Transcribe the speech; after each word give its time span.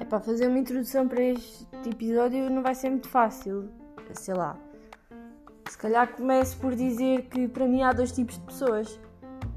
Epá, 0.00 0.18
fazer 0.18 0.48
uma 0.48 0.58
introdução 0.58 1.06
para 1.06 1.22
este 1.22 1.64
episódio 1.88 2.50
não 2.50 2.60
vai 2.62 2.74
ser 2.74 2.90
muito 2.90 3.08
fácil. 3.08 3.70
Sei 4.14 4.34
lá. 4.34 4.58
Se 5.68 5.78
calhar 5.78 6.12
começo 6.16 6.56
por 6.56 6.74
dizer 6.74 7.28
que 7.28 7.46
para 7.46 7.68
mim 7.68 7.82
há 7.82 7.92
dois 7.92 8.10
tipos 8.10 8.34
de 8.36 8.40
pessoas. 8.46 8.98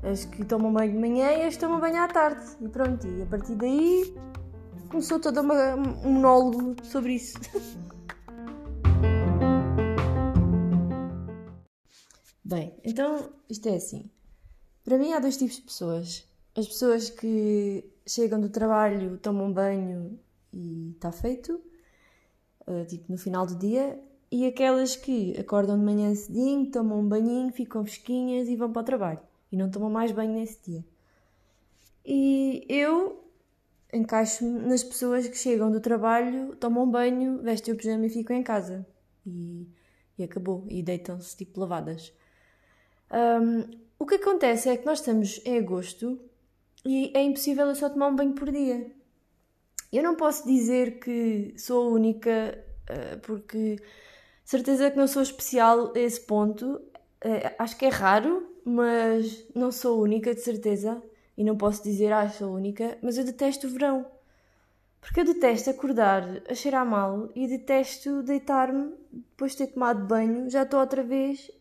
As 0.03 0.25
que 0.25 0.45
tomam 0.45 0.71
banho 0.71 0.91
de 0.91 0.99
manhã 0.99 1.31
e 1.31 1.45
as 1.45 1.55
que 1.55 1.61
tomam 1.61 1.79
banho 1.79 2.03
à 2.03 2.07
tarde. 2.07 2.45
E 2.59 2.67
pronto, 2.67 3.07
e 3.07 3.23
a 3.23 3.25
partir 3.25 3.55
daí 3.55 4.15
começou 4.89 5.19
todo 5.19 5.41
uma, 5.41 5.73
um 5.75 6.11
monólogo 6.13 6.75
sobre 6.83 7.13
isso. 7.13 7.39
Bem, 12.45 12.77
então 12.83 13.31
isto 13.49 13.67
é 13.67 13.77
assim. 13.77 14.11
Para 14.91 14.97
mim 14.97 15.13
há 15.13 15.19
dois 15.19 15.37
tipos 15.37 15.55
de 15.55 15.61
pessoas. 15.61 16.27
As 16.53 16.67
pessoas 16.67 17.09
que 17.09 17.89
chegam 18.05 18.41
do 18.41 18.49
trabalho, 18.49 19.17
tomam 19.19 19.49
banho 19.49 20.19
e 20.51 20.91
está 20.93 21.13
feito, 21.13 21.61
uh, 22.67 22.85
tipo 22.85 23.09
no 23.09 23.17
final 23.17 23.45
do 23.45 23.55
dia, 23.55 23.97
e 24.29 24.45
aquelas 24.45 24.97
que 24.97 25.33
acordam 25.39 25.79
de 25.79 25.85
manhã 25.85 26.13
cedinho, 26.13 26.69
tomam 26.69 26.99
um 26.99 27.07
banhinho, 27.07 27.53
ficam 27.53 27.85
fresquinhas 27.85 28.49
e 28.49 28.57
vão 28.57 28.69
para 28.69 28.81
o 28.81 28.83
trabalho 28.83 29.21
e 29.49 29.55
não 29.55 29.71
tomam 29.71 29.89
mais 29.89 30.11
banho 30.11 30.33
nesse 30.33 30.61
dia. 30.61 30.83
E 32.05 32.65
eu 32.67 33.23
encaixo-me 33.93 34.59
nas 34.59 34.83
pessoas 34.83 35.25
que 35.25 35.37
chegam 35.37 35.71
do 35.71 35.79
trabalho, 35.79 36.53
tomam 36.57 36.85
banho, 36.91 37.41
vestem 37.41 37.73
o 37.73 37.77
pijama 37.77 38.07
e 38.07 38.09
ficam 38.09 38.35
em 38.35 38.43
casa. 38.43 38.85
E, 39.25 39.69
e 40.17 40.23
acabou. 40.25 40.65
E 40.67 40.83
deitam-se 40.83 41.37
tipo 41.37 41.61
lavadas. 41.61 42.11
Um, 43.09 43.80
o 44.01 44.05
que 44.07 44.15
acontece 44.15 44.67
é 44.67 44.75
que 44.75 44.83
nós 44.83 44.97
estamos 44.97 45.39
em 45.45 45.59
agosto 45.59 46.19
e 46.83 47.11
é 47.13 47.21
impossível 47.21 47.67
eu 47.67 47.75
só 47.75 47.87
tomar 47.87 48.07
um 48.07 48.15
banho 48.15 48.33
por 48.33 48.51
dia. 48.51 48.91
Eu 49.93 50.01
não 50.01 50.15
posso 50.15 50.43
dizer 50.47 50.99
que 50.99 51.53
sou 51.55 51.87
a 51.87 51.91
única, 51.91 52.65
uh, 52.89 53.19
porque 53.19 53.79
certeza 54.43 54.89
que 54.89 54.97
não 54.97 55.05
sou 55.05 55.21
especial 55.21 55.93
a 55.95 55.99
esse 55.99 56.19
ponto. 56.19 56.81
Uh, 57.23 57.53
acho 57.59 57.77
que 57.77 57.85
é 57.85 57.89
raro, 57.89 58.51
mas 58.65 59.45
não 59.53 59.71
sou 59.71 59.99
a 59.99 60.01
única, 60.01 60.33
de 60.33 60.41
certeza. 60.41 60.99
E 61.37 61.43
não 61.43 61.55
posso 61.55 61.83
dizer, 61.83 62.11
ah, 62.11 62.27
sou 62.27 62.47
a 62.47 62.55
única, 62.55 62.97
mas 63.03 63.19
eu 63.19 63.23
detesto 63.23 63.67
o 63.67 63.69
verão. 63.69 64.03
Porque 64.99 65.19
eu 65.19 65.25
detesto 65.25 65.69
acordar 65.69 66.23
a 66.49 66.55
cheirar 66.55 66.87
mal 66.87 67.29
e 67.35 67.47
detesto 67.47 68.23
deitar-me 68.23 68.95
depois 69.11 69.51
de 69.51 69.59
ter 69.59 69.67
tomado 69.67 70.07
banho. 70.07 70.49
Já 70.49 70.63
estou 70.63 70.79
outra 70.79 71.03
vez 71.03 71.51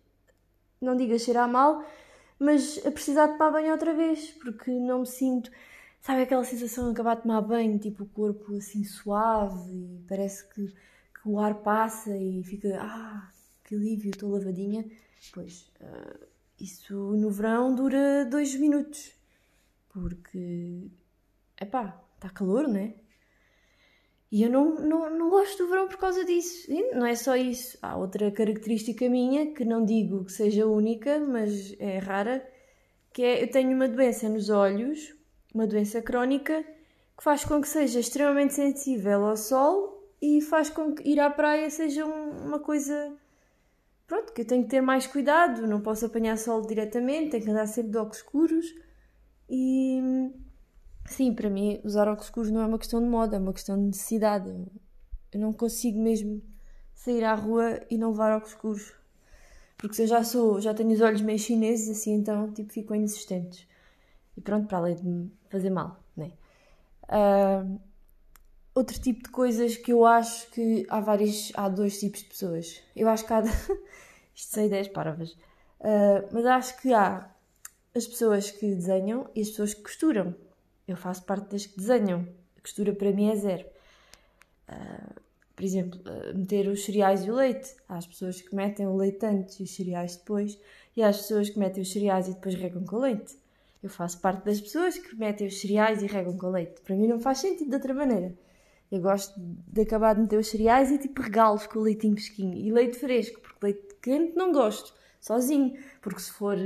não 0.81 0.97
digo 0.97 1.15
a 1.15 1.19
cheirar 1.19 1.49
mal, 1.49 1.85
mas 2.41 2.85
a 2.87 2.91
precisar 2.91 3.27
de 3.27 3.33
tomar 3.35 3.51
banho 3.53 3.73
outra 3.73 3.95
vez, 3.95 4.31
porque 4.31 4.71
não 4.71 5.01
me 5.01 5.07
sinto. 5.07 5.51
Sabe 6.01 6.23
aquela 6.23 6.43
sensação 6.43 6.87
de 6.87 6.93
acabar 6.93 7.17
de 7.17 7.23
tomar 7.23 7.43
banho, 7.43 7.79
tipo 7.79 8.05
o 8.05 8.09
corpo 8.09 8.57
assim 8.57 8.83
suave 8.83 9.71
e 9.71 10.05
parece 10.09 10.49
que, 10.49 10.67
que 10.69 11.29
o 11.29 11.39
ar 11.39 11.57
passa 11.57 12.17
e 12.17 12.43
fica. 12.43 12.81
Ah, 12.81 13.31
que 13.65 13.75
alívio, 13.75 14.11
estou 14.11 14.31
lavadinha. 14.31 14.85
Pois, 15.35 15.71
uh, 15.83 16.27
isso 16.59 16.95
no 16.95 17.31
verão 17.31 17.75
dura 17.75 18.25
dois 18.25 18.55
minutos, 18.57 19.13
porque. 19.91 20.91
Epá, 21.61 22.03
está 22.17 22.31
calor, 22.31 22.67
né? 22.67 22.95
E 24.31 24.45
eu 24.45 24.51
não, 24.51 24.77
não, 24.77 25.11
não 25.11 25.29
gosto 25.29 25.59
do 25.59 25.69
verão 25.69 25.89
por 25.89 25.97
causa 25.97 26.25
disso. 26.25 26.71
E 26.71 26.95
não 26.95 27.05
é 27.05 27.15
só 27.17 27.35
isso. 27.35 27.77
Há 27.83 27.97
outra 27.97 28.31
característica 28.31 29.09
minha, 29.09 29.53
que 29.53 29.65
não 29.65 29.85
digo 29.85 30.25
que 30.25 30.33
seja 30.33 30.67
única, 30.67 31.19
mas 31.19 31.75
é 31.81 31.99
rara, 31.99 32.47
que 33.13 33.23
é 33.23 33.43
eu 33.43 33.51
tenho 33.51 33.75
uma 33.75 33.89
doença 33.89 34.29
nos 34.29 34.49
olhos, 34.49 35.15
uma 35.53 35.67
doença 35.67 36.01
crónica, 36.01 36.65
que 37.17 37.25
faz 37.25 37.45
com 37.45 37.61
que 37.61 37.69
seja 37.69 37.99
extremamente 37.99 38.55
sensível 38.55 39.25
ao 39.25 39.37
sol 39.37 40.01
e 40.23 40.41
faz 40.41 40.71
com 40.71 40.95
que 40.95 41.09
ir 41.09 41.19
à 41.19 41.29
praia 41.29 41.69
seja 41.69 42.07
uma 42.07 42.61
coisa. 42.61 43.13
Pronto, 44.07 44.33
que 44.33 44.43
eu 44.43 44.47
tenho 44.47 44.65
que 44.65 44.71
ter 44.71 44.81
mais 44.81 45.07
cuidado, 45.07 45.67
não 45.67 45.81
posso 45.81 46.07
apanhar 46.07 46.37
sol 46.39 46.63
diretamente, 46.63 47.31
tenho 47.31 47.45
que 47.45 47.51
andar 47.51 47.67
sempre 47.67 47.93
de 47.93 47.99
óculos 47.99 48.19
escuros 48.19 48.67
e 49.49 50.01
Sim, 51.11 51.35
para 51.35 51.51
mim 51.51 51.81
usar 51.83 52.07
óculos 52.07 52.27
escuros 52.27 52.51
não 52.53 52.61
é 52.61 52.67
uma 52.67 52.79
questão 52.79 53.03
de 53.03 53.09
moda, 53.09 53.35
é 53.35 53.39
uma 53.41 53.53
questão 53.53 53.77
de 53.77 53.83
necessidade. 53.83 54.49
Eu 55.33 55.41
não 55.41 55.53
consigo 55.53 56.01
mesmo 56.01 56.41
sair 56.95 57.25
à 57.25 57.35
rua 57.35 57.81
e 57.91 57.99
não 57.99 58.13
levar 58.13 58.31
óculos 58.37 58.53
escuros. 58.53 58.93
Porque 59.77 59.97
se 59.97 60.03
eu 60.03 60.07
já 60.07 60.23
sou, 60.23 60.61
já 60.61 60.73
tenho 60.73 60.93
os 60.93 61.01
olhos 61.01 61.21
meio 61.21 61.39
chineses, 61.39 61.89
assim 61.99 62.13
então 62.15 62.53
tipo 62.53 62.73
ficam 62.73 62.95
inexistentes. 62.95 63.67
E 64.37 64.41
pronto, 64.41 64.69
para 64.69 64.79
além 64.79 64.95
de 64.95 65.05
me 65.05 65.33
fazer 65.49 65.71
mal, 65.71 66.01
né? 66.17 66.31
Uh, 67.09 67.81
outro 68.73 69.01
tipo 69.01 69.25
de 69.25 69.31
coisas 69.31 69.77
que 69.77 69.93
eu 69.93 70.07
acho 70.07 70.49
que 70.53 70.87
há 70.89 71.01
vários, 71.01 71.51
há 71.57 71.69
dois 71.69 71.99
tipos 71.99 72.21
de 72.21 72.27
pessoas. 72.27 72.83
Eu 72.95 73.09
acho 73.09 73.27
que 73.27 73.33
há, 73.33 73.43
isto 74.33 74.55
sei 74.55 74.69
10 74.69 74.89
parvas, 74.89 75.33
uh, 75.33 76.29
mas 76.31 76.47
acho 76.47 76.81
que 76.81 76.95
há 76.95 77.29
as 77.97 78.07
pessoas 78.07 78.53
que 78.53 78.77
desenham 78.77 79.29
e 79.35 79.41
as 79.41 79.49
pessoas 79.49 79.75
que 79.75 79.83
costuram. 79.83 80.37
Eu 80.91 80.97
faço 80.97 81.23
parte 81.23 81.53
das 81.53 81.67
que 81.67 81.77
desenham. 81.77 82.27
A 82.59 82.61
costura 82.61 82.93
para 82.93 83.13
mim 83.13 83.31
é 83.31 83.37
zero. 83.37 83.65
Uh, 84.69 85.21
por 85.55 85.65
exemplo, 85.65 86.01
uh, 86.01 86.37
meter 86.37 86.67
os 86.67 86.85
cereais 86.85 87.25
e 87.25 87.31
o 87.31 87.35
leite. 87.35 87.77
Há 87.89 87.97
as 87.97 88.09
pessoas 88.09 88.41
que 88.43 88.53
metem 88.55 88.89
o 88.89 88.97
leite 88.97 89.25
antes 89.25 89.61
e 89.61 89.63
os 89.63 89.71
cereais 89.71 90.17
depois, 90.17 90.59
e 90.97 91.03
há 91.03 91.09
as 91.09 91.19
pessoas 91.19 91.49
que 91.49 91.59
metem 91.61 91.83
os 91.83 91.93
cereais 91.93 92.27
e 92.27 92.35
depois 92.35 92.57
regam 92.57 92.85
com 92.85 92.99
leite. 92.99 93.39
Eu 93.81 93.89
faço 93.89 94.21
parte 94.21 94.45
das 94.45 94.61
pessoas 94.61 94.99
que 94.99 95.15
metem 95.15 95.47
os 95.47 95.61
cereais 95.61 96.03
e 96.03 96.07
regam 96.07 96.37
com 96.37 96.51
leite. 96.51 96.81
Para 96.81 96.97
mim 96.97 97.07
não 97.07 97.21
faz 97.21 97.39
sentido 97.39 97.69
de 97.69 97.75
outra 97.77 97.95
maneira. 97.95 98.35
Eu 98.91 99.01
gosto 99.01 99.33
de 99.39 99.83
acabar 99.83 100.17
de 100.17 100.23
meter 100.23 100.41
os 100.41 100.49
cereais 100.49 100.91
e 100.91 100.99
tipo 100.99 101.23
regá-los 101.23 101.69
com 101.69 101.79
o 101.79 101.83
leitinho 101.83 102.15
fresquinho. 102.15 102.59
E 102.59 102.73
leite 102.73 102.99
fresco, 102.99 103.41
porque 103.41 103.65
leite 103.67 103.95
quente 104.03 104.35
não 104.35 104.51
gosto, 104.51 104.93
sozinho. 105.21 105.79
Porque 106.03 106.21
se 106.21 106.33
for 106.33 106.57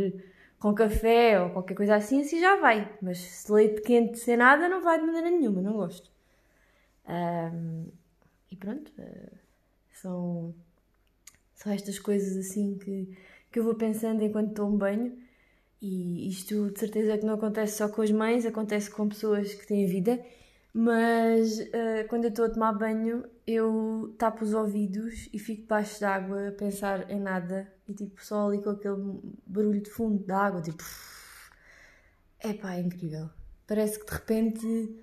com 0.65 0.73
café 0.73 1.39
ou 1.43 1.51
qualquer 1.51 1.75
coisa 1.75 1.95
assim, 1.95 2.23
assim 2.23 2.41
já 2.41 2.59
vai. 2.59 2.91
Mas 3.03 3.19
se 3.19 3.53
leite 3.53 3.83
quente 3.83 4.19
sem 4.19 4.35
nada, 4.35 4.67
não 4.67 4.83
vai 4.83 4.99
de 4.99 5.05
maneira 5.05 5.31
nenhuma, 5.31 5.61
não 5.61 5.75
gosto. 5.75 6.11
Um, 7.07 7.89
e 8.51 8.57
pronto, 8.57 8.91
uh, 8.99 9.39
são, 9.93 10.55
são 11.53 11.71
estas 11.71 11.99
coisas 11.99 12.35
assim 12.39 12.79
que, 12.79 13.15
que 13.53 13.59
eu 13.59 13.63
vou 13.63 13.75
pensando 13.75 14.25
enquanto 14.25 14.55
tomo 14.55 14.79
banho. 14.79 15.15
E 15.83 16.31
isto 16.31 16.71
de 16.71 16.81
certeza 16.81 17.19
que 17.19 17.27
não 17.27 17.35
acontece 17.35 17.77
só 17.77 17.87
com 17.87 18.01
as 18.01 18.11
mães, 18.11 18.47
acontece 18.47 18.91
com 18.91 19.07
pessoas 19.07 19.53
que 19.53 19.67
têm 19.67 19.85
vida. 19.85 20.19
Mas 20.77 21.61
uh, 21.61 22.09
quando 22.09 22.25
eu 22.25 22.31
estou 22.31 22.47
a 22.47 22.51
tomar 22.51 22.73
banho, 22.73 23.25
eu 23.47 24.13
tapo 24.19 24.45
os 24.45 24.53
ouvidos 24.53 25.29
e 25.33 25.39
fico 25.39 25.63
debaixo 25.63 26.01
d'água 26.01 26.49
a 26.49 26.53
pensar 26.53 27.09
em 27.09 27.21
nada 27.21 27.73
e 27.87 27.95
tipo 27.95 28.25
só 28.25 28.49
ali 28.49 28.61
com 28.61 28.71
aquele 28.71 29.21
barulho 29.47 29.81
de 29.81 29.89
fundo 29.89 30.25
da 30.25 30.37
água, 30.37 30.61
tipo. 30.61 30.83
Epá, 32.43 32.75
é 32.75 32.81
incrível. 32.81 33.31
Parece 33.67 34.01
que 34.01 34.07
de 34.07 34.13
repente 34.13 35.01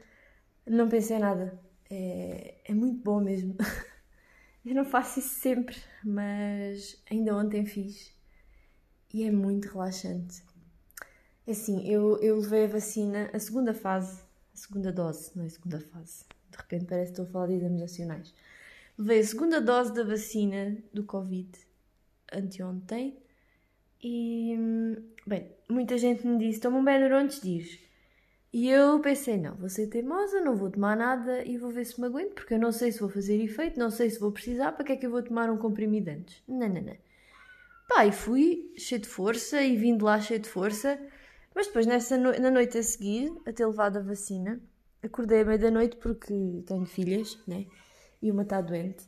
não 0.67 0.89
pensei 0.89 1.15
em 1.17 1.21
nada. 1.21 1.57
É, 1.89 2.55
é 2.65 2.73
muito 2.73 3.01
bom 3.01 3.21
mesmo. 3.21 3.55
Eu 4.65 4.75
não 4.75 4.85
faço 4.85 5.19
isso 5.19 5.39
sempre, 5.39 5.75
mas 6.03 7.01
ainda 7.09 7.35
ontem 7.35 7.65
fiz 7.65 8.13
e 9.13 9.23
é 9.23 9.31
muito 9.31 9.69
relaxante. 9.69 10.43
É 11.47 11.51
assim, 11.51 11.87
eu, 11.89 12.17
eu 12.21 12.39
levei 12.39 12.65
a 12.65 12.67
vacina, 12.67 13.29
a 13.33 13.39
segunda 13.39 13.73
fase, 13.73 14.21
a 14.53 14.57
segunda 14.57 14.91
dose, 14.91 15.31
não 15.35 15.43
é 15.43 15.47
a 15.47 15.49
segunda 15.49 15.79
fase. 15.79 16.25
De 16.49 16.57
repente 16.57 16.85
parece 16.85 17.11
que 17.11 17.21
estou 17.21 17.25
a 17.25 17.29
falar 17.29 17.47
de 17.47 17.53
exames 17.55 17.81
nacionais. 17.81 18.33
Levei 18.97 19.19
a 19.19 19.23
segunda 19.23 19.61
dose 19.61 19.93
da 19.93 20.03
vacina 20.03 20.77
do 20.93 21.03
Covid 21.03 21.49
anteontem 22.31 23.17
e, 24.03 24.57
bem, 25.25 25.51
muita 25.69 25.97
gente 25.97 26.25
me 26.25 26.37
disse: 26.37 26.59
toma 26.59 26.77
um 26.77 26.83
Benuron 26.83 27.17
antes 27.17 27.41
de 27.41 27.49
ir. 27.49 27.79
E 28.53 28.69
eu 28.69 28.99
pensei: 28.99 29.37
não, 29.37 29.55
vou 29.55 29.69
ser 29.69 29.87
teimosa, 29.87 30.41
não 30.41 30.55
vou 30.55 30.69
tomar 30.69 30.97
nada 30.97 31.43
e 31.45 31.57
vou 31.57 31.71
ver 31.71 31.85
se 31.85 31.99
me 31.99 32.07
aguento, 32.07 32.33
porque 32.33 32.55
eu 32.55 32.59
não 32.59 32.71
sei 32.71 32.91
se 32.91 32.99
vou 32.99 33.09
fazer 33.09 33.41
efeito, 33.41 33.79
não 33.79 33.89
sei 33.89 34.09
se 34.09 34.19
vou 34.19 34.31
precisar, 34.31 34.71
para 34.73 34.83
que 34.83 34.91
é 34.93 34.95
que 34.97 35.05
eu 35.05 35.11
vou 35.11 35.23
tomar 35.23 35.49
um 35.49 35.57
comprimido 35.57 36.09
antes? 36.09 36.43
Não, 36.47 36.67
não, 36.67 36.81
não. 36.81 36.97
Pá, 37.87 38.05
e 38.05 38.11
fui 38.11 38.71
cheio 38.77 39.01
de 39.01 39.07
força 39.07 39.61
e 39.61 39.75
vim 39.75 39.97
de 39.97 40.03
lá 40.03 40.19
cheio 40.19 40.39
de 40.39 40.49
força, 40.49 40.99
mas 41.55 41.67
depois 41.67 41.85
nessa 41.85 42.17
no 42.17 42.31
na 42.39 42.51
noite 42.51 42.77
a 42.77 42.83
seguir, 42.83 43.31
a 43.45 43.53
ter 43.53 43.65
levado 43.65 43.97
a 43.97 44.01
vacina, 44.01 44.59
acordei 45.03 45.41
à 45.41 45.45
meia 45.45 45.59
da 45.59 45.71
noite 45.71 45.97
porque 45.97 46.63
tenho 46.65 46.85
filhas, 46.85 47.37
né? 47.47 47.65
E 48.21 48.31
uma 48.31 48.43
está 48.43 48.61
doente. 48.61 49.03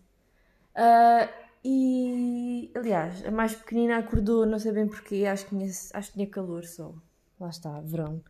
Uh, 0.76 1.44
e, 1.66 2.72
aliás, 2.76 3.26
a 3.26 3.32
mais 3.32 3.56
pequenina 3.56 3.98
acordou, 3.98 4.46
não 4.46 4.60
sei 4.60 4.74
bem 4.74 4.88
porquê, 4.88 5.26
acho 5.26 5.46
que 5.46 5.56
tinha, 5.56 5.68
acho 5.68 6.08
que 6.10 6.14
tinha 6.14 6.28
calor 6.28 6.66
só. 6.66 6.94
Lá 7.40 7.50
está, 7.50 7.80
verão. 7.82 8.22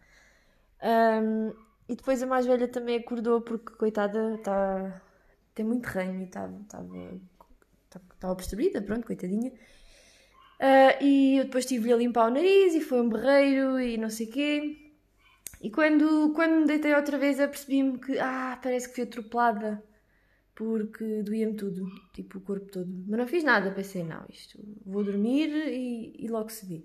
Um, 0.83 1.53
e 1.89 1.95
depois 1.95 2.21
a 2.21 2.27
mais 2.27 2.45
velha 2.45 2.67
também 2.67 2.97
acordou 2.97 3.41
porque, 3.41 3.73
coitada, 3.75 4.37
tá, 4.43 5.01
tem 5.55 5.65
muito 5.65 5.85
ranho 5.87 6.21
e 6.21 6.25
estava 6.25 6.53
tá, 8.19 8.31
obstruída, 8.31 8.81
pronto, 8.81 9.05
coitadinha. 9.07 9.51
Uh, 10.59 11.03
e 11.03 11.37
eu 11.37 11.45
depois 11.45 11.65
estive-lhe 11.65 11.93
a 11.93 11.97
limpar 11.97 12.27
o 12.27 12.33
nariz 12.33 12.73
e 12.73 12.81
foi 12.81 13.01
um 13.01 13.09
berreiro 13.09 13.79
e 13.79 13.97
não 13.97 14.09
sei 14.09 14.27
o 14.27 14.31
quê. 14.31 14.91
E 15.61 15.69
quando, 15.69 16.33
quando 16.33 16.61
me 16.61 16.65
deitei 16.65 16.93
outra 16.93 17.17
vez, 17.17 17.39
apercebi-me 17.39 17.97
que, 17.97 18.19
ah, 18.19 18.59
parece 18.61 18.89
que 18.89 18.95
fui 18.95 19.03
atropelada 19.03 19.83
porque 20.55 21.23
doía-me 21.23 21.55
tudo, 21.55 21.89
tipo 22.13 22.37
o 22.37 22.41
corpo 22.41 22.71
todo. 22.71 22.89
Mas 23.07 23.19
não 23.19 23.27
fiz 23.27 23.43
nada, 23.43 23.71
pensei, 23.71 24.03
não, 24.03 24.23
isto, 24.29 24.59
vou 24.85 25.03
dormir 25.03 25.49
e, 25.49 26.15
e 26.19 26.27
logo 26.27 26.49
se 26.49 26.65
vê. 26.65 26.83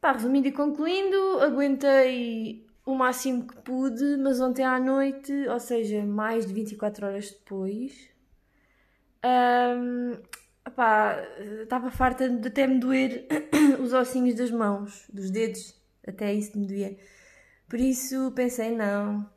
Pá, 0.00 0.12
resumindo 0.12 0.48
e 0.48 0.52
concluindo, 0.52 1.16
aguentei 1.40 2.66
o 2.84 2.94
máximo 2.94 3.46
que 3.46 3.56
pude, 3.62 4.16
mas 4.18 4.40
ontem 4.40 4.64
à 4.64 4.78
noite, 4.78 5.32
ou 5.48 5.58
seja, 5.58 6.04
mais 6.04 6.46
de 6.46 6.52
24 6.52 7.06
horas 7.06 7.30
depois, 7.30 8.10
hum, 10.66 11.62
estava 11.62 11.90
farta 11.90 12.28
de 12.28 12.48
até 12.48 12.66
me 12.66 12.78
doer 12.78 13.26
os 13.80 13.92
ossinhos 13.92 14.34
das 14.34 14.50
mãos, 14.50 15.04
dos 15.12 15.30
dedos, 15.30 15.74
até 16.06 16.32
isso 16.32 16.58
me 16.58 16.66
doía. 16.66 16.96
Por 17.68 17.80
isso 17.80 18.32
pensei, 18.32 18.74
não, 18.74 19.28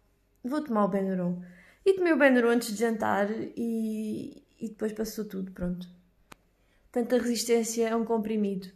vou 0.44 0.64
tomar 0.64 0.86
o 0.86 0.88
Benuron. 0.88 1.42
E 1.86 1.94
tomei 1.94 2.14
o 2.14 2.18
Benuron 2.18 2.50
antes 2.50 2.74
de 2.74 2.80
jantar 2.80 3.30
e, 3.32 4.44
e 4.60 4.70
depois 4.70 4.92
passou 4.94 5.26
tudo, 5.26 5.52
pronto. 5.52 5.88
Tanta 6.92 7.18
resistência 7.18 7.94
a 7.94 7.98
um 7.98 8.06
comprimido. 8.06 8.68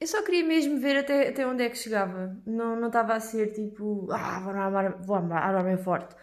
Eu 0.00 0.06
só 0.06 0.22
queria 0.22 0.44
mesmo 0.44 0.78
ver 0.78 0.98
até, 0.98 1.28
até 1.28 1.46
onde 1.46 1.62
é 1.62 1.70
que 1.70 1.78
chegava. 1.78 2.36
Não, 2.46 2.76
não 2.78 2.88
estava 2.88 3.14
a 3.14 3.20
ser 3.20 3.52
tipo, 3.52 4.08
ah, 4.10 4.40
vou 4.40 4.50
armar, 5.20 5.54
vou 5.54 5.64
bem 5.64 5.78
forte. 5.78 6.14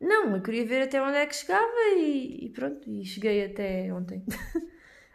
Não, 0.00 0.34
eu 0.36 0.42
queria 0.42 0.66
ver 0.66 0.82
até 0.82 1.00
onde 1.00 1.16
é 1.16 1.26
que 1.26 1.34
chegava 1.34 1.72
e, 1.96 2.46
e 2.46 2.50
pronto, 2.50 2.90
e 2.90 3.04
cheguei 3.04 3.44
até 3.46 3.92
ontem. 3.92 4.24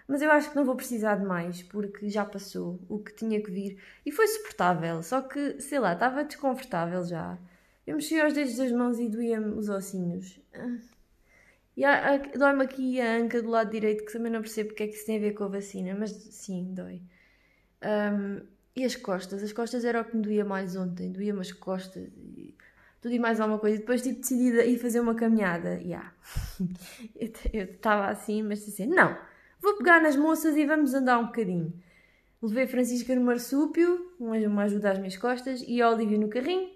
Mas 0.09 0.23
eu 0.23 0.31
acho 0.31 0.49
que 0.49 0.55
não 0.55 0.65
vou 0.65 0.75
precisar 0.75 1.17
de 1.17 1.23
mais, 1.23 1.61
porque 1.61 2.09
já 2.09 2.25
passou 2.25 2.79
o 2.89 2.97
que 2.97 3.13
tinha 3.13 3.39
que 3.43 3.51
vir. 3.51 3.79
E 4.03 4.11
foi 4.11 4.27
suportável, 4.27 5.03
só 5.03 5.21
que, 5.21 5.61
sei 5.61 5.77
lá, 5.77 5.93
estava 5.93 6.23
desconfortável 6.23 7.05
já. 7.05 7.37
Eu 7.85 7.95
mexi 7.97 8.19
aos 8.19 8.33
dedos 8.33 8.57
das 8.57 8.71
mãos 8.71 8.97
e 8.99 9.07
doía-me 9.07 9.53
os 9.53 9.69
ossinhos. 9.69 10.39
E 11.77 11.83
dói-me 12.35 12.63
aqui 12.63 12.99
a 12.99 13.17
anca 13.17 13.39
do 13.39 13.51
lado 13.51 13.69
direito, 13.69 14.03
que 14.03 14.11
também 14.11 14.31
não 14.31 14.41
percebo 14.41 14.69
porque 14.69 14.81
é 14.81 14.87
que 14.87 14.95
isso 14.95 15.05
tem 15.05 15.17
a 15.17 15.19
ver 15.19 15.33
com 15.33 15.43
a 15.43 15.47
vacina, 15.47 15.95
mas 15.95 16.09
sim, 16.09 16.73
dói. 16.73 17.03
Um, 17.83 18.41
e 18.75 18.85
as 18.85 18.95
costas? 18.95 19.43
As 19.43 19.53
costas 19.53 19.85
era 19.85 20.01
o 20.01 20.05
que 20.05 20.17
me 20.17 20.23
doía 20.23 20.43
mais 20.43 20.75
ontem, 20.75 21.11
doía-me 21.11 21.41
as 21.41 21.51
costas 21.51 22.09
e 22.17 22.55
tudo 22.99 23.13
e 23.13 23.19
mais 23.19 23.39
alguma 23.39 23.59
coisa. 23.59 23.75
E 23.75 23.79
depois 23.79 24.01
tipo, 24.01 24.21
decidi 24.21 24.57
ir 24.59 24.79
fazer 24.79 25.01
uma 25.01 25.13
caminhada. 25.13 25.75
Yeah. 25.75 26.11
eu 27.53 27.65
estava 27.65 28.07
assim, 28.07 28.41
mas 28.41 28.67
assim, 28.67 28.87
não 28.87 29.28
Vou 29.61 29.77
pegar 29.77 30.01
nas 30.01 30.15
moças 30.15 30.55
e 30.55 30.65
vamos 30.65 30.93
andar 30.93 31.19
um 31.19 31.27
bocadinho. 31.27 31.73
Levei 32.41 32.67
Francisca 32.67 33.13
no 33.13 33.21
marsúpio, 33.21 34.13
uma 34.17 34.63
ajuda 34.63 34.91
às 34.91 34.97
minhas 34.97 35.17
costas, 35.17 35.61
e 35.67 35.81
a 35.81 35.89
Olivia 35.89 36.17
no 36.17 36.29
carrinho. 36.29 36.69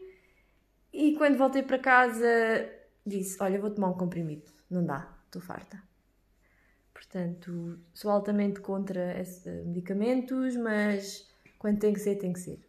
E 0.92 1.16
quando 1.16 1.38
voltei 1.38 1.64
para 1.64 1.80
casa, 1.80 2.28
disse: 3.06 3.42
Olha, 3.42 3.60
vou 3.60 3.72
tomar 3.72 3.90
um 3.90 3.98
comprimido. 3.98 4.52
Não 4.70 4.86
dá, 4.86 5.10
estou 5.26 5.42
farta. 5.42 5.82
Portanto, 6.94 7.80
sou 7.94 8.12
altamente 8.12 8.60
contra 8.60 9.20
esse, 9.20 9.50
medicamentos, 9.66 10.56
mas 10.58 11.28
quando 11.58 11.80
tem 11.80 11.94
que 11.94 12.00
ser, 12.00 12.16
tem 12.18 12.34
que 12.34 12.40
ser. 12.40 12.60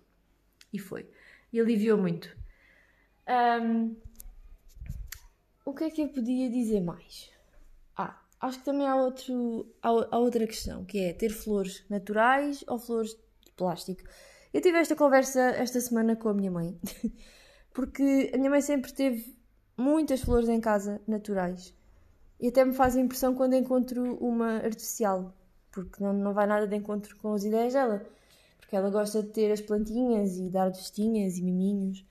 E 0.73 0.79
foi. 0.79 1.09
E 1.53 1.61
aliviou 1.61 1.99
muito. 1.99 2.35
Um, 3.29 3.97
o 5.65 5.75
que 5.75 5.85
é 5.85 5.91
que 5.91 6.03
eu 6.03 6.09
podia 6.09 6.49
dizer 6.49 6.81
mais? 6.81 7.34
Acho 8.45 8.59
que 8.59 8.65
também 8.65 8.87
há, 8.87 8.97
outro, 8.97 9.67
há, 9.83 9.89
há, 9.89 10.19
outra 10.19 10.47
questão, 10.47 10.85
que 10.85 10.99
é 10.99 11.13
ter 11.13 11.31
flores 11.31 11.85
naturais 11.89 12.65
ou 12.69 12.79
flores 12.79 13.11
de 13.45 13.53
plástico. 13.53 14.03
Eu 14.53 14.61
tive 14.61 14.79
esta 14.79 14.95
conversa 14.95 15.41
esta 15.41 15.81
semana 15.81 16.15
com 16.15 16.29
a 16.29 16.35
minha 16.35 16.51
mãe, 16.51 16.79
porque 17.73 18.31
a 18.35 18.39
minha 18.39 18.51
mãe 18.51 18.61
sempre 18.61 18.93
teve 18.93 19.37
muitas 19.77 20.21
flores 20.21 20.49
em 20.49 20.61
casa 20.61 21.01
naturais. 21.07 21.75
E 22.41 22.49
até 22.49 22.65
me 22.65 22.75
faz 22.75 22.97
impressão 22.97 23.35
quando 23.35 23.55
encontro 23.55 24.17
uma 24.17 24.57
artificial, 24.57 25.35
porque 25.73 26.03
não, 26.03 26.13
não 26.13 26.35
vai 26.35 26.47
nada 26.47 26.67
de 26.67 26.77
encontro 26.77 27.17
com 27.17 27.33
as 27.33 27.45
ideias 27.45 27.73
dela. 27.73 28.05
Porque 28.59 28.77
ela 28.77 28.91
gosta 28.91 29.23
de 29.23 29.31
ter 29.31 29.53
as 29.53 29.61
plantinhas 29.61 30.37
e 30.37 30.51
dar 30.51 30.69
vestinhas 30.69 31.39
e 31.39 31.43
miminhos. 31.43 32.05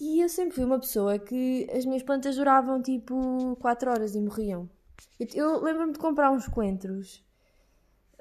E 0.00 0.20
eu 0.20 0.28
sempre 0.28 0.54
fui 0.54 0.64
uma 0.64 0.78
pessoa 0.78 1.18
que 1.18 1.68
as 1.72 1.84
minhas 1.84 2.02
plantas 2.02 2.36
duravam 2.36 2.80
tipo 2.80 3.56
4 3.56 3.90
horas 3.90 4.14
e 4.14 4.20
morriam. 4.20 4.68
Eu, 5.34 5.60
lembro-me 5.62 5.92
de 5.92 5.98
comprar 5.98 6.30
uns 6.30 6.46
coentros, 6.46 7.24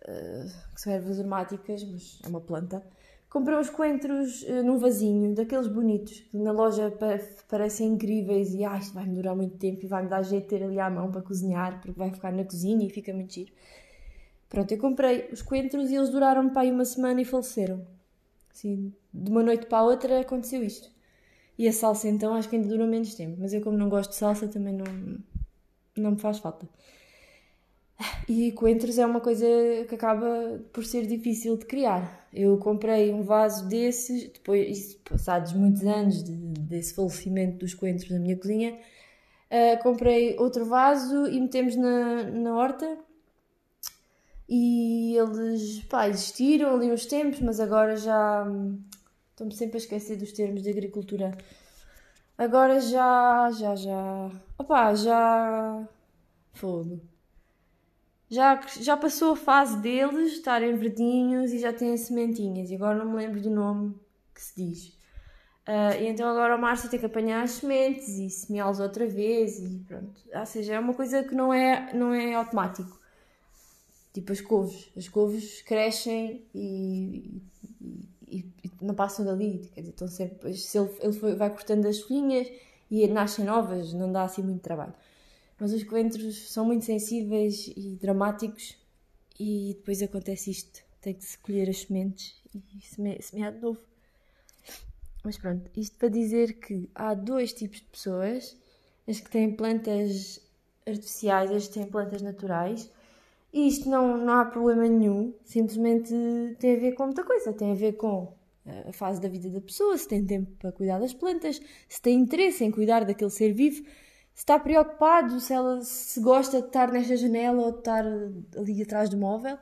uh, 0.01 0.73
que 0.73 0.81
são 0.81 0.91
ervas 0.91 1.19
aromáticas, 1.19 1.83
mas 1.83 2.19
é 2.23 2.27
uma 2.27 2.41
planta. 2.41 2.83
Comprei 3.29 3.55
uns 3.55 3.69
coentros 3.69 4.41
uh, 4.43 4.63
num 4.63 4.79
vasinho, 4.79 5.35
daqueles 5.35 5.67
bonitos, 5.67 6.21
que 6.21 6.37
na 6.37 6.51
loja 6.51 6.91
parecem 7.47 7.89
incríveis 7.89 8.53
e 8.53 8.63
ah, 8.63 8.77
isto 8.77 8.93
vai-me 8.95 9.13
durar 9.13 9.35
muito 9.35 9.57
tempo 9.57 9.85
e 9.85 9.87
vai-me 9.87 10.09
dar 10.09 10.23
jeito 10.23 10.43
de 10.43 10.49
ter 10.49 10.63
ali 10.63 10.79
à 10.79 10.89
mão 10.89 11.11
para 11.11 11.21
cozinhar, 11.21 11.79
porque 11.81 11.97
vai 11.97 12.11
ficar 12.11 12.31
na 12.31 12.43
cozinha 12.43 12.85
e 12.85 12.89
fica 12.89 13.13
muito 13.13 13.33
giro. 13.33 13.51
Pronto, 14.49 14.71
eu 14.71 14.79
comprei 14.79 15.29
os 15.31 15.41
coentros 15.41 15.91
e 15.91 15.95
eles 15.95 16.09
duraram 16.09 16.49
para 16.49 16.63
aí 16.63 16.71
uma 16.71 16.85
semana 16.85 17.21
e 17.21 17.25
faleceram. 17.25 17.85
Assim, 18.51 18.91
de 19.13 19.29
uma 19.29 19.43
noite 19.43 19.67
para 19.67 19.79
a 19.79 19.83
outra 19.83 20.21
aconteceu 20.21 20.63
isto. 20.63 20.89
E 21.57 21.67
a 21.67 21.73
salsa 21.73 22.07
então 22.07 22.33
acho 22.33 22.49
que 22.49 22.55
ainda 22.55 22.67
dura 22.67 22.87
menos 22.87 23.13
tempo, 23.13 23.37
mas 23.39 23.53
eu 23.53 23.61
como 23.61 23.77
não 23.77 23.89
gosto 23.89 24.11
de 24.11 24.15
salsa 24.15 24.47
também 24.47 24.73
não, 24.73 24.85
não 25.99 26.11
me 26.11 26.19
faz 26.19 26.39
falta. 26.39 26.67
E 28.27 28.51
coentros 28.51 28.99
é 28.99 29.05
uma 29.05 29.19
coisa 29.19 29.47
que 29.87 29.95
acaba 29.95 30.61
por 30.71 30.85
ser 30.85 31.07
difícil 31.07 31.57
de 31.57 31.65
criar. 31.65 32.27
Eu 32.31 32.57
comprei 32.57 33.11
um 33.11 33.23
vaso 33.23 33.67
desses, 33.67 34.25
depois, 34.25 34.93
passados 35.09 35.53
muitos 35.53 35.83
anos 35.83 36.23
de, 36.23 36.31
desse 36.31 36.93
falecimento 36.93 37.57
dos 37.57 37.73
coentros 37.73 38.11
na 38.11 38.19
minha 38.19 38.37
cozinha, 38.37 38.73
uh, 38.73 39.81
comprei 39.81 40.37
outro 40.37 40.65
vaso 40.65 41.27
e 41.27 41.39
metemos 41.39 41.75
na, 41.75 42.23
na 42.23 42.55
horta. 42.55 42.97
E 44.47 45.15
eles, 45.17 45.79
pá, 45.89 46.07
existiram 46.07 46.75
ali 46.75 46.91
uns 46.91 47.05
tempos, 47.05 47.39
mas 47.41 47.59
agora 47.59 47.97
já. 47.97 48.43
Hum, 48.47 48.79
estou-me 49.31 49.53
sempre 49.53 49.77
a 49.77 49.79
esquecer 49.79 50.17
dos 50.17 50.31
termos 50.31 50.61
de 50.63 50.69
agricultura 50.69 51.37
Agora 52.37 52.79
já, 52.79 53.49
já, 53.51 53.75
já. 53.75 54.31
Opá, 54.57 54.93
já. 54.93 55.87
Fogo. 56.53 57.01
Já, 58.29 58.61
já 58.79 58.97
passou 58.97 59.33
a 59.33 59.35
fase 59.35 59.77
deles 59.79 60.33
estarem 60.33 60.75
verdinhos 60.75 61.51
e 61.51 61.59
já 61.59 61.73
têm 61.73 61.95
sementinhas. 61.97 62.69
E 62.69 62.75
agora 62.75 62.97
não 62.97 63.11
me 63.11 63.17
lembro 63.17 63.41
do 63.41 63.49
nome 63.49 63.95
que 64.33 64.41
se 64.41 64.55
diz. 64.55 64.87
Uh, 65.67 66.01
e 66.01 66.07
então 66.07 66.29
agora 66.29 66.55
o 66.55 66.59
Márcio 66.59 66.89
tem 66.89 66.99
que 66.99 67.05
apanhar 67.05 67.43
as 67.43 67.51
sementes 67.51 68.07
e 68.07 68.29
semeá-los 68.29 68.79
outra 68.79 69.07
vez 69.07 69.59
e 69.59 69.83
pronto. 69.87 70.21
Ou 70.33 70.45
seja, 70.45 70.75
é 70.75 70.79
uma 70.79 70.93
coisa 70.93 71.23
que 71.23 71.33
não 71.33 71.53
é, 71.53 71.93
não 71.93 72.13
é 72.13 72.33
automático. 72.35 72.99
Tipo 74.13 74.31
as 74.31 74.41
couves. 74.41 74.91
As 74.95 75.07
couves 75.09 75.61
crescem 75.61 76.45
e 76.53 77.41
e, 77.81 78.09
e, 78.27 78.45
não 78.81 78.93
passam 78.93 79.25
dali, 79.25 79.69
quer 79.73 79.81
dizer, 79.81 79.91
estão 79.91 80.07
sempre, 80.07 80.53
se 80.53 80.77
ele, 80.77 80.89
ele 80.99 81.13
foi, 81.13 81.35
vai 81.35 81.49
cortando 81.49 81.85
as 81.85 81.99
folhinhas 82.01 82.47
e 82.91 83.07
nascem 83.07 83.45
novas, 83.45 83.93
não 83.93 84.11
dá 84.11 84.23
assim 84.23 84.43
muito 84.43 84.61
trabalho. 84.61 84.93
Mas 85.59 85.73
os 85.73 85.83
coentros 85.83 86.49
são 86.51 86.65
muito 86.65 86.85
sensíveis 86.85 87.67
e 87.75 87.97
dramáticos 87.99 88.77
e 89.39 89.73
depois 89.77 90.01
acontece 90.01 90.51
isto, 90.51 90.83
tem 91.01 91.13
que 91.13 91.23
se 91.23 91.37
colher 91.37 91.69
as 91.69 91.79
sementes 91.79 92.35
e 92.53 92.85
semear, 92.85 93.21
semear 93.21 93.53
de 93.53 93.59
novo. 93.59 93.79
Mas 95.23 95.37
pronto, 95.37 95.69
isto 95.75 95.97
para 95.97 96.09
dizer 96.09 96.53
que 96.59 96.89
há 96.93 97.13
dois 97.13 97.53
tipos 97.53 97.79
de 97.79 97.85
pessoas, 97.85 98.55
as 99.07 99.19
que 99.19 99.29
têm 99.29 99.55
plantas 99.55 100.39
artificiais, 100.85 101.51
as 101.51 101.67
que 101.67 101.73
têm 101.73 101.85
plantas 101.87 102.21
naturais, 102.21 102.89
e 103.57 103.67
isto 103.67 103.89
não, 103.89 104.17
não 104.19 104.33
há 104.33 104.45
problema 104.45 104.87
nenhum, 104.87 105.33
simplesmente 105.43 106.13
tem 106.59 106.75
a 106.75 106.79
ver 106.79 106.91
com 106.91 107.05
muita 107.05 107.23
coisa. 107.23 107.51
Tem 107.51 107.71
a 107.71 107.75
ver 107.75 107.93
com 107.93 108.31
a 108.87 108.93
fase 108.93 109.19
da 109.19 109.27
vida 109.27 109.49
da 109.49 109.59
pessoa, 109.59 109.97
se 109.97 110.07
tem 110.07 110.23
tempo 110.23 110.51
para 110.59 110.71
cuidar 110.71 110.99
das 110.99 111.11
plantas, 111.11 111.59
se 111.89 111.99
tem 111.99 112.19
interesse 112.19 112.63
em 112.63 112.69
cuidar 112.69 113.03
daquele 113.03 113.31
ser 113.31 113.53
vivo, 113.53 113.77
se 113.77 114.43
está 114.43 114.59
preocupado, 114.59 115.39
se 115.39 115.53
ela 115.53 115.81
se 115.81 116.21
gosta 116.21 116.61
de 116.61 116.67
estar 116.67 116.91
nesta 116.91 117.17
janela 117.17 117.59
ou 117.63 117.71
de 117.71 117.79
estar 117.79 118.05
ali 118.55 118.79
atrás 118.83 119.09
do 119.09 119.17
móvel. 119.17 119.57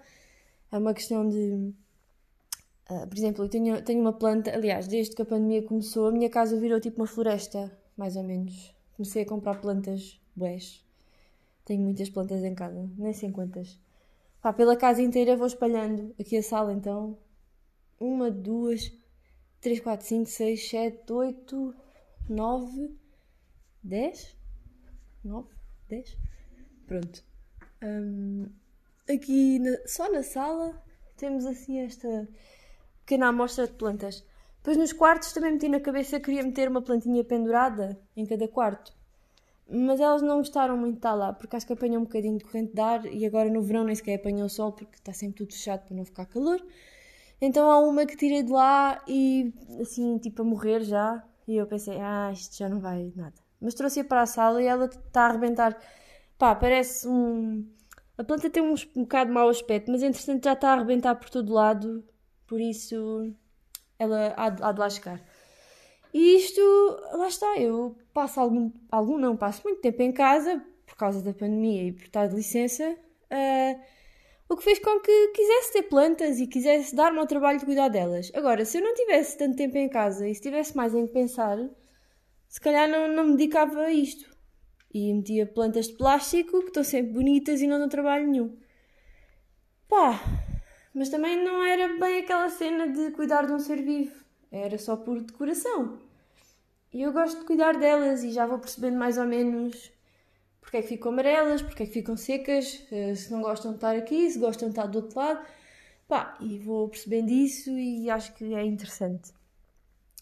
É 0.69 0.77
uma 0.77 0.93
questão 0.93 1.29
de. 1.29 1.73
Uh, 2.89 3.07
por 3.07 3.17
exemplo, 3.17 3.45
eu 3.45 3.49
tenho, 3.49 3.81
tenho 3.81 4.01
uma 4.01 4.11
planta, 4.11 4.53
aliás, 4.53 4.89
desde 4.89 5.15
que 5.15 5.21
a 5.21 5.25
pandemia 5.25 5.63
começou, 5.63 6.09
a 6.09 6.11
minha 6.11 6.29
casa 6.29 6.59
virou 6.59 6.81
tipo 6.81 7.01
uma 7.01 7.07
floresta, 7.07 7.71
mais 7.95 8.17
ou 8.17 8.23
menos. 8.23 8.75
Comecei 8.97 9.23
a 9.23 9.25
comprar 9.25 9.61
plantas 9.61 10.19
bués. 10.35 10.83
Tenho 11.63 11.81
muitas 11.81 12.09
plantas 12.09 12.43
em 12.43 12.53
casa, 12.53 12.89
nem 12.97 13.13
sei 13.13 13.31
quantas. 13.31 13.84
Pá, 14.45 14.53
pela 14.53 14.77
casa 14.77 15.01
inteira 15.01 15.35
vou 15.35 15.47
espalhando. 15.47 16.13
Aqui 16.19 16.37
a 16.37 16.43
sala 16.43 16.71
então. 16.71 17.17
Uma, 17.99 18.29
duas, 18.29 18.95
três, 19.59 19.79
quatro, 19.79 20.05
cinco, 20.05 20.29
seis, 20.29 20.69
sete, 20.69 21.11
oito, 21.11 21.73
nove, 22.29 22.95
dez? 23.81 24.37
Nove? 25.23 25.49
Dez? 25.89 26.15
Pronto. 26.85 27.23
Um, 27.81 28.47
aqui 29.09 29.57
na, 29.57 29.79
só 29.87 30.11
na 30.11 30.21
sala 30.21 30.79
temos 31.17 31.43
assim 31.47 31.79
esta 31.79 32.29
pequena 32.99 33.29
amostra 33.29 33.65
de 33.65 33.73
plantas. 33.73 34.23
Depois 34.57 34.77
nos 34.77 34.93
quartos 34.93 35.33
também 35.33 35.53
meti 35.53 35.67
na 35.67 35.79
cabeça 35.79 36.19
que 36.19 36.25
queria 36.25 36.43
meter 36.43 36.69
uma 36.69 36.83
plantinha 36.83 37.23
pendurada 37.23 37.99
em 38.15 38.27
cada 38.27 38.47
quarto. 38.47 38.93
Mas 39.67 39.99
elas 39.99 40.21
não 40.21 40.37
gostaram 40.37 40.77
muito 40.77 40.93
de 40.93 40.99
estar 40.99 41.15
lá, 41.15 41.33
porque 41.33 41.55
acho 41.55 41.65
que 41.65 41.73
apanham 41.73 42.01
um 42.01 42.05
bocadinho 42.05 42.37
de 42.37 42.43
corrente 42.45 42.73
de 42.73 42.81
ar 42.81 43.05
e 43.05 43.25
agora 43.25 43.49
no 43.49 43.61
verão 43.61 43.83
nem 43.83 43.95
sequer 43.95 44.15
apanham 44.15 44.45
o 44.45 44.49
sol 44.49 44.71
porque 44.71 44.95
está 44.95 45.11
sempre 45.11 45.37
tudo 45.37 45.53
fechado 45.53 45.85
para 45.87 45.95
não 45.95 46.05
ficar 46.05 46.25
calor. 46.27 46.63
Então 47.41 47.69
há 47.69 47.79
uma 47.79 48.05
que 48.05 48.15
tirei 48.15 48.43
de 48.43 48.51
lá 48.51 49.03
e 49.07 49.53
assim, 49.81 50.17
tipo 50.19 50.41
a 50.41 50.45
morrer 50.45 50.81
já. 50.83 51.23
E 51.47 51.57
eu 51.57 51.67
pensei, 51.67 51.99
ah, 51.99 52.31
isto 52.31 52.57
já 52.57 52.69
não 52.69 52.79
vai 52.79 53.11
nada. 53.15 53.35
Mas 53.61 53.73
trouxe-a 53.73 54.03
para 54.03 54.21
a 54.21 54.25
sala 54.25 54.61
e 54.61 54.65
ela 54.67 54.85
está 54.85 55.21
a 55.23 55.25
arrebentar. 55.29 55.77
Pá, 56.37 56.55
parece 56.55 57.07
um. 57.07 57.67
A 58.17 58.23
planta 58.23 58.49
tem 58.49 58.63
um, 58.63 58.75
bocado 58.95 59.31
mau 59.31 59.49
aspecto, 59.49 59.91
mas 59.91 60.01
entretanto 60.01 60.43
já 60.45 60.53
está 60.53 60.69
a 60.69 60.73
arrebentar 60.73 61.15
por 61.15 61.29
todo 61.29 61.53
lado. 61.53 62.03
Por 62.47 62.61
isso 62.61 63.33
ela 63.99 64.33
há 64.37 64.49
de 64.49 64.79
lá 64.79 64.89
chegar. 64.89 65.21
E 66.17 66.37
isto, 66.37 66.61
lá 67.11 67.27
está, 67.27 67.57
eu 67.59 67.93
passo 68.13 68.39
algum, 68.39 68.71
algum 68.89 69.17
não, 69.17 69.35
passo 69.35 69.61
muito 69.65 69.81
tempo 69.81 70.01
em 70.01 70.13
casa 70.13 70.65
por 70.85 70.95
causa 70.95 71.21
da 71.21 71.33
pandemia 71.33 71.89
e 71.89 71.91
por 71.91 72.03
estar 72.05 72.27
de 72.27 72.35
licença. 72.35 72.97
Uh, 73.25 73.81
o 74.47 74.55
que 74.55 74.63
fez 74.63 74.79
com 74.79 74.97
que 75.01 75.27
quisesse 75.33 75.73
ter 75.73 75.83
plantas 75.83 76.39
e 76.39 76.47
quisesse 76.47 76.95
dar-me 76.95 77.19
ao 77.19 77.27
trabalho 77.27 77.59
de 77.59 77.65
cuidar 77.65 77.89
delas. 77.89 78.31
Agora, 78.33 78.63
se 78.63 78.77
eu 78.77 78.81
não 78.81 78.93
tivesse 78.93 79.37
tanto 79.37 79.57
tempo 79.57 79.77
em 79.77 79.89
casa 79.89 80.25
e 80.25 80.33
se 80.33 80.41
tivesse 80.41 80.73
mais 80.73 80.95
em 80.95 81.05
pensar, 81.05 81.57
se 82.47 82.61
calhar 82.61 82.87
não, 82.87 83.09
não 83.09 83.25
me 83.25 83.35
dedicava 83.35 83.81
a 83.81 83.91
isto. 83.91 84.33
E 84.93 85.13
metia 85.13 85.45
plantas 85.45 85.89
de 85.89 85.97
plástico 85.97 86.61
que 86.61 86.67
estão 86.67 86.85
sempre 86.85 87.11
bonitas 87.11 87.61
e 87.61 87.67
não 87.67 87.77
dão 87.77 87.89
trabalho 87.89 88.25
nenhum. 88.25 88.57
Pá, 89.89 90.23
mas 90.93 91.09
também 91.09 91.43
não 91.43 91.61
era 91.61 91.89
bem 91.99 92.19
aquela 92.19 92.47
cena 92.47 92.87
de 92.87 93.11
cuidar 93.11 93.45
de 93.45 93.51
um 93.51 93.59
ser 93.59 93.81
vivo. 93.81 94.23
Era 94.51 94.77
só 94.77 94.95
por 94.95 95.21
decoração. 95.21 95.99
E 96.93 97.01
eu 97.01 97.11
gosto 97.11 97.39
de 97.39 97.45
cuidar 97.45 97.77
delas 97.77 98.23
e 98.23 98.31
já 98.31 98.45
vou 98.45 98.59
percebendo 98.59 98.97
mais 98.97 99.17
ou 99.17 99.25
menos 99.25 99.91
porque 100.65 100.77
é 100.77 100.81
que 100.81 100.87
ficam 100.87 101.11
amarelas, 101.11 101.61
porque 101.61 101.83
é 101.83 101.85
que 101.85 101.91
ficam 101.91 102.17
secas, 102.17 102.81
eh, 102.91 103.13
se 103.13 103.31
não 103.31 103.41
gostam 103.41 103.71
de 103.71 103.77
estar 103.77 103.95
aqui, 103.95 104.29
se 104.29 104.39
gostam 104.39 104.67
de 104.67 104.73
estar 104.73 104.87
do 104.87 104.97
outro 104.97 105.17
lado. 105.17 105.45
Pá, 106.07 106.37
e 106.41 106.57
vou 106.59 106.89
percebendo 106.89 107.29
isso 107.29 107.69
e 107.71 108.09
acho 108.09 108.33
que 108.33 108.53
é 108.53 108.63
interessante. 108.63 109.31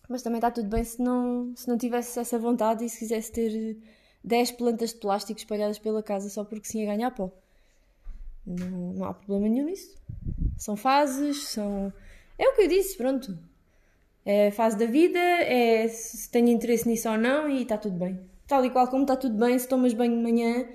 Mas 0.09 0.21
também 0.21 0.37
está 0.37 0.51
tudo 0.51 0.67
bem 0.69 0.83
se 0.83 1.01
não, 1.01 1.53
se 1.55 1.67
não 1.67 1.77
tivesse 1.77 2.19
essa 2.19 2.37
vontade 2.37 2.85
e 2.85 2.89
se 2.89 2.99
quisesse 2.99 3.31
ter 3.31 3.77
10 4.23 4.51
plantas 4.51 4.91
de 4.93 4.99
plástico 4.99 5.39
espalhadas 5.39 5.79
pela 5.79 6.03
casa 6.03 6.29
só 6.29 6.43
porque 6.43 6.67
sim 6.67 6.83
a 6.83 6.85
ganhar 6.93 7.11
pó. 7.11 7.31
Não, 8.45 8.93
não 8.93 9.05
há 9.05 9.13
problema 9.13 9.47
nenhum 9.47 9.65
nisso. 9.65 9.95
São 10.57 10.75
fases, 10.75 11.47
são. 11.49 11.93
É 12.37 12.47
o 12.49 12.55
que 12.55 12.63
eu 12.63 12.67
disse, 12.67 12.97
pronto. 12.97 13.37
É 14.25 14.51
fase 14.51 14.77
da 14.77 14.85
vida, 14.85 15.19
é 15.19 15.87
se 15.87 16.29
tenho 16.29 16.47
interesse 16.47 16.87
nisso 16.87 17.09
ou 17.09 17.17
não 17.17 17.49
e 17.49 17.63
está 17.63 17.77
tudo 17.77 17.97
bem 17.97 18.33
tal 18.47 18.63
e 18.65 18.69
qual 18.69 18.87
como 18.87 19.03
está 19.03 19.15
tudo 19.15 19.35
bem 19.35 19.57
se 19.57 19.67
tomas 19.67 19.93
banho 19.93 20.15
de 20.15 20.21
manhã 20.21 20.67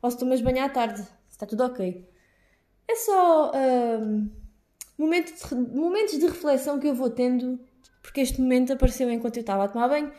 ou 0.00 0.10
se 0.10 0.18
tomas 0.18 0.40
banho 0.40 0.64
à 0.64 0.68
tarde. 0.68 1.06
Está 1.30 1.46
tudo 1.46 1.64
ok. 1.64 2.08
É 2.88 2.96
só 2.96 3.52
um, 3.52 4.30
momento 4.96 5.32
de, 5.34 5.54
momentos 5.54 6.18
de 6.18 6.26
reflexão 6.26 6.78
que 6.78 6.86
eu 6.86 6.94
vou 6.94 7.10
tendo, 7.10 7.60
porque 8.00 8.20
este 8.20 8.40
momento 8.40 8.72
apareceu 8.72 9.10
enquanto 9.10 9.36
eu 9.36 9.42
estava 9.42 9.64
a 9.64 9.68
tomar 9.68 9.88
banho. 9.88 10.10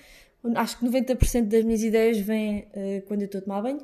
Acho 0.55 0.77
que 0.77 0.85
90% 0.85 1.47
das 1.47 1.63
minhas 1.63 1.81
ideias 1.81 2.19
vêm 2.19 2.69
uh, 2.75 3.01
quando 3.07 3.21
eu 3.21 3.25
estou 3.25 3.39
a 3.39 3.41
tomar 3.41 3.61
banho. 3.61 3.79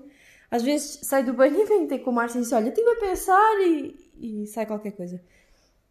Às 0.52 0.62
vezes 0.62 1.00
saio 1.02 1.26
do 1.26 1.34
banho 1.34 1.58
e 1.60 1.66
venho 1.66 1.88
ter 1.88 2.00
com 2.00 2.12
o 2.12 2.14
Márcio 2.14 2.40
e 2.40 2.42
disse: 2.44 2.54
Olha, 2.54 2.70
estive 2.70 2.90
a 2.90 2.96
pensar 3.00 3.62
e, 3.62 3.96
e 4.16 4.48
sai 4.48 4.66
qualquer 4.68 4.92
coisa. 4.92 5.20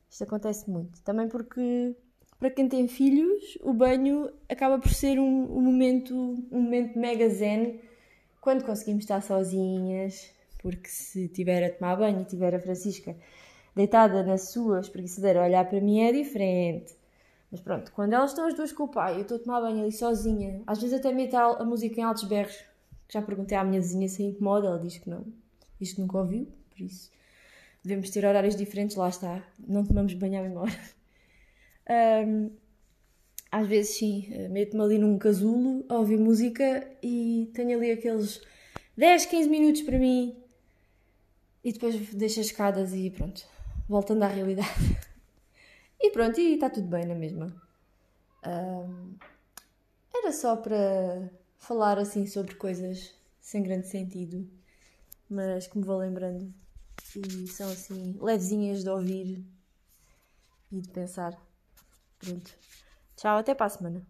Isto 0.09 0.25
acontece 0.25 0.71
muito. 0.71 1.03
Também 1.03 1.27
porque 1.29 1.97
para 2.43 2.51
quem 2.51 2.69
tem 2.69 2.89
filhos, 2.89 3.57
o 3.63 3.73
banho 3.73 4.29
acaba 4.49 4.77
por 4.77 4.93
ser 4.93 5.17
um, 5.17 5.57
um 5.57 5.61
momento, 5.61 6.13
um 6.51 6.61
momento 6.61 6.99
mega 6.99 7.29
zen 7.29 7.79
quando 8.41 8.65
conseguimos 8.65 9.05
estar 9.05 9.23
sozinhas, 9.23 10.29
porque 10.59 10.89
se 10.89 11.29
tiver 11.29 11.65
a 11.65 11.73
tomar 11.73 11.95
banho 11.95 12.23
e 12.23 12.25
tiver 12.25 12.53
a 12.53 12.59
Francisca 12.59 13.15
deitada 13.77 14.25
na 14.25 14.37
sua 14.39 14.81
espreguiçadeira 14.81 15.41
a 15.41 15.45
olhar 15.45 15.69
para 15.69 15.81
mim 15.81 16.01
é 16.01 16.11
diferente. 16.11 16.97
Mas 17.49 17.61
pronto, 17.61 17.93
quando 17.93 18.13
elas 18.13 18.31
estão 18.31 18.49
as 18.49 18.55
duas 18.55 18.73
com 18.73 18.83
o 18.83 18.89
pai, 18.89 19.19
eu 19.19 19.23
estou 19.23 19.37
a 19.37 19.41
tomar 19.41 19.61
banho 19.61 19.81
ali 19.81 19.93
sozinha, 19.93 20.63
às 20.67 20.81
vezes 20.81 20.99
até 20.99 21.13
meto 21.13 21.37
a 21.37 21.65
música 21.65 22.01
em 22.01 22.03
altos 22.03 22.25
berros. 22.25 22.59
Já 23.09 23.23
perguntei 23.23 23.57
à 23.57 23.63
minha 23.63 23.81
vizinha 23.81 24.09
se 24.09 24.21
incomoda, 24.21 24.67
ela 24.67 24.81
diz 24.81 24.99
que 24.99 25.09
não, 25.09 25.25
diz 25.79 25.93
que 25.93 26.01
nunca 26.01 26.19
ouviu, 26.19 26.49
por 26.71 26.81
isso 26.81 27.09
devemos 27.85 28.11
ter 28.11 28.25
horários 28.25 28.57
diferentes, 28.57 28.97
lá 28.97 29.09
está, 29.09 29.45
não 29.61 29.85
tomamos 29.85 30.13
banho 30.15 30.41
à 30.41 30.43
memória. 30.43 30.77
Um, 31.89 32.51
às 33.51 33.67
vezes 33.69 33.97
sim, 33.97 34.29
eh, 34.31 34.49
meto-me 34.49 34.83
ali 34.83 34.99
num 34.99 35.19
casulo 35.19 35.85
a 35.89 35.99
ouvir 35.99 36.19
música 36.19 36.91
e 37.03 37.51
tenho 37.53 37.77
ali 37.77 37.91
aqueles 37.91 38.41
10, 38.97 39.27
15 39.27 39.49
minutos 39.51 39.83
para 39.83 39.99
mim 39.99 40.35
e 41.63 41.71
depois 41.71 41.95
deixo 42.15 42.41
as 42.41 42.47
escadas 42.47 42.95
e 42.95 43.11
pronto, 43.11 43.47
voltando 43.87 44.23
à 44.23 44.27
realidade. 44.29 44.69
e 46.01 46.11
pronto, 46.11 46.41
e 46.41 46.55
está 46.55 46.71
tudo 46.71 46.89
bem 46.89 47.05
na 47.05 47.15
mesma. 47.15 47.55
Um, 48.47 49.17
era 50.15 50.33
só 50.33 50.57
para 50.57 51.31
falar 51.59 51.99
assim 51.99 52.27
sobre 52.27 52.55
coisas 52.55 53.15
sem 53.39 53.63
grande 53.63 53.87
sentido, 53.87 54.49
mas 55.29 55.67
que 55.67 55.77
me 55.77 55.85
vou 55.85 55.99
lembrando 55.99 56.53
e 57.17 57.47
são 57.49 57.71
assim 57.71 58.17
levezinhas 58.19 58.83
de 58.83 58.89
ouvir 58.89 59.45
e 60.71 60.81
de 60.81 60.89
pensar. 60.89 61.39
Pronto. 62.23 62.53
Tchau, 63.17 63.39
até 63.39 63.55
para 63.55 63.67
a 63.67 63.71
semana. 63.71 64.07